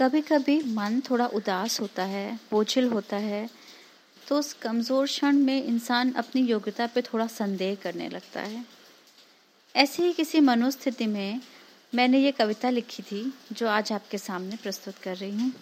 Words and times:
कभी 0.00 0.20
कभी 0.22 0.60
मन 0.66 1.00
थोड़ा 1.00 1.26
उदास 1.28 1.80
होता 1.80 2.02
है, 2.04 2.38
बोझिल 2.50 2.86
होता 2.88 3.16
है 3.18 3.48
तो 4.22 4.38
उस 4.38 4.52
कमज़ोर 4.52 5.06
क्षण 5.06 5.36
में 5.38 5.64
इंसान 5.64 6.12
अपनी 6.12 6.42
योग्यता 6.42 6.86
पे 6.86 7.02
थोड़ा 7.02 7.26
संदेह 7.28 7.74
करने 7.82 8.08
लगता 8.08 8.40
है। 8.42 8.64
ऐसे 9.74 10.04
ही 10.04 10.12
किसी 10.12 10.40
मनोस्थिति 10.40 11.06
में 11.06 11.40
मैंने 11.92 12.18
ये 12.18 12.32
कविता 12.32 12.70
लिखी 12.70 13.02
थी, 13.02 13.32
जो 13.52 13.68
आज 13.68 13.92
आपके 13.92 14.18
सामने 14.18 14.56
प्रस्तुत 14.56 14.98
कर 14.98 15.16
रही 15.16 15.30
हूँ। 15.32 15.52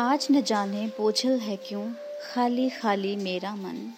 आज 0.00 0.26
न 0.30 0.42
जाने 0.42 0.86
बोझल 0.98 1.38
है 1.40 1.56
क्यों 1.58 1.86
खाली 2.24 2.68
खाली 2.72 3.16
मेरा 3.18 3.54
मन। 3.56 3.90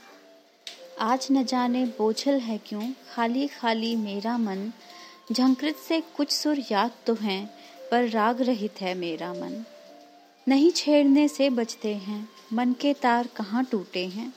आज 1.03 1.29
न 1.30 1.45
जाने 1.45 1.85
बोझल 1.85 2.39
है 2.39 2.59
क्यों? 2.59 2.93
खाली 3.14 3.48
खाली 3.48 3.97
मेरा 3.97 4.38
मन, 4.38 4.73
झंकृत 5.33 5.77
से 5.77 6.01
कुछ 6.01 6.30
सुर 6.30 6.59
याद 6.70 6.91
तो 7.06 7.15
हैं, 7.15 7.55
पर 7.91 8.09
राग 8.09 8.41
रहित 8.41 8.80
है 8.80 8.95
मेरा 8.95 9.33
मन। 9.33 9.65
नहीं 10.48 10.70
छेड़ने 10.70 11.28
से 11.28 11.51
बचते 11.51 11.95
हैं, 11.95 12.28
मन 12.52 12.73
के 12.73 12.92
तार 12.95 13.27
कहाँ 13.27 13.65
टूटे 13.65 14.06
हैं? 14.06 14.34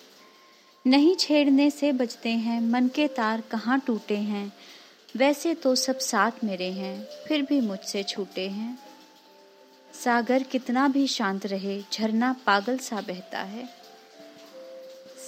नहीं 0.88 1.16
छेड़ने 1.16 1.70
से 1.70 1.92
बचते 1.92 2.30
हैं, 2.30 2.62
मन 2.62 2.88
के 2.88 3.08
तार 3.08 3.42
कहाँ 3.42 3.80
टूटे 3.80 4.18
हैं? 4.18 4.54
वैसे 5.16 5.54
तो 5.54 5.76
सब 5.76 6.00
साथ 6.00 6.32
मेरे 6.44 6.72
हैं, 6.72 7.08
फिर 7.28 7.42
भी 7.42 7.62
मुझसे 7.62 8.04
छूटे 8.04 8.50
हैं। 8.50 8.80
सागर 10.04 10.44
कितना 10.44 10.88
भी 10.88 11.08
शांत 11.08 11.46
रहे, 11.46 11.84
झरना 11.94 12.36
पागल 12.46 12.78
सा 12.78 13.02
बहता 13.02 13.40
है। 13.40 13.83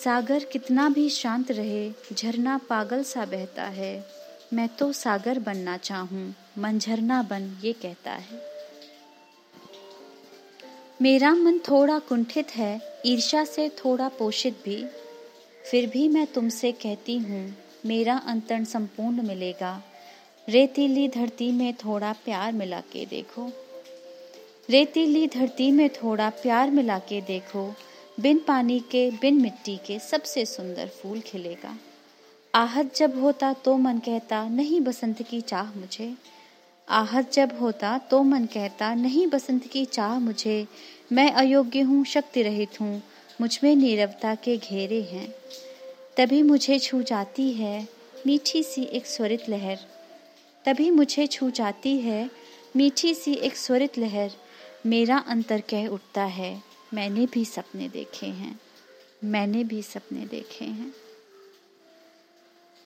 सागर 0.05 0.43
कितना 0.43 0.89
भी 0.89 1.09
शांत 1.09 1.51
रहे, 1.51 1.91
झरना 2.13 2.57
पागल 2.57 3.03
सा 3.03 3.25
बहता 3.25 3.63
है। 3.63 4.05
मैं 4.53 4.67
तो 4.69 4.91
सागर 4.91 5.39
बनना 5.39 5.77
चाहूँ, 5.77 6.35
मन 6.57 6.79
झरना 6.79 7.21
बन, 7.23 7.57
ये 7.63 7.73
कहता 7.73 8.11
है। 8.11 8.41
मेरा 11.01 11.33
मन 11.35 11.57
थोड़ा 11.59 11.99
कुंठित 11.99 12.55
है 12.55 13.01
ईर्षा 13.05 13.43
से 13.45 13.69
थोड़ा 13.69 14.07
पोषित 14.09 14.53
भी। 14.65 14.85
फिर 15.71 15.89
भी 15.89 16.07
मैं 16.09 16.27
तुमसे 16.27 16.71
कहती 16.71 17.17
हूँ, 17.17 17.55
मेरा 17.85 18.17
अंतरण 18.17 18.63
संपूर्ण 18.63 19.27
मिलेगा। 19.27 19.83
रेतीली 20.49 21.07
धरती 21.07 21.51
में 21.51 21.73
थोड़ा 21.73 22.13
प्यार 22.13 22.51
मिला 22.51 22.79
के 22.79 23.05
देखो। 23.05 23.51
रेतीली 24.69 25.27
धरती 25.27 25.71
में 25.71 25.89
थोड़ा 25.89 26.29
प्यार 26.29 26.71
मिला 26.71 26.99
के 26.99 27.21
देखो 27.21 27.75
बिन 28.19 28.39
पानी 28.39 28.79
के, 28.79 29.11
बिन 29.11 29.41
मिट्टी 29.41 29.77
के 29.77 29.99
सबसे 29.99 30.45
सुंदर 30.45 30.87
फूल 30.87 31.19
खिलेगा। 31.19 31.77
आहत 32.55 32.95
जब 32.95 33.21
होता 33.21 33.53
तो 33.53 33.77
मन 33.77 33.97
कहता, 33.97 34.49
नहीं 34.49 34.81
बसंत 34.81 35.21
की 35.21 35.41
चाह 35.41 35.73
मुझे। 35.75 36.15
आहत 36.89 37.31
जब 37.33 37.59
होता 37.59 37.97
तो 37.97 38.23
मन 38.23 38.45
कहता, 38.45 38.93
नहीं 38.95 39.27
बसंत 39.27 39.67
की 39.67 39.85
चाह 39.85 40.19
मुझे। 40.19 40.67
मैं 41.11 41.31
अयोग्य 41.31 41.79
हूँ, 41.79 42.05
शक्ति 42.05 42.41
रहित 42.41 42.81
हूँ। 42.81 43.03
मुझमें 43.41 43.75
नीरवता 43.75 44.35
के 44.35 44.57
घेरे 44.57 45.01
हैं। 45.01 45.35
तभी 46.17 46.41
मुझे 46.41 46.79
छू 46.79 47.01
जाती 47.01 47.51
है 47.51 47.87
मीठी 48.27 48.63
सी 48.63 48.83
एक 48.83 49.05
स्वरित 49.05 49.49
लहर। 49.49 49.79
तभी 50.65 50.91
मुझे 50.91 51.27
छू 51.27 51.49
जाती 51.49 51.97
है 51.97 52.29
मीठी 52.75 53.13
सी 53.13 53.33
एक 53.33 53.57
स्वरित 53.57 53.97
लहर। 53.97 54.31
मेरा 54.85 55.17
अंतर 55.17 55.61
कह 55.61 55.87
उठता 55.87 56.23
है। 56.23 56.74
मैंने 56.95 57.25
भी 57.25 57.45
सपने 57.45 57.89
देखे 57.89 58.25
हैं। 58.25 58.59
मैंने 59.23 59.63
भी 59.63 59.81
सपने 59.81 60.25
देखे 60.25 60.65
हैं। 60.65 60.93